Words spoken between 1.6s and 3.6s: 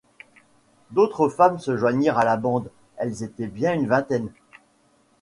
joignirent à la bande, elles étaient